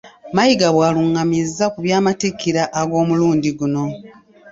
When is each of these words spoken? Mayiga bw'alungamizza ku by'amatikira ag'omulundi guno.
Mayiga 0.35 0.67
bw'alungamizza 0.75 1.65
ku 1.73 1.79
by'amatikira 1.85 2.63
ag'omulundi 2.81 3.49
guno. 3.59 3.85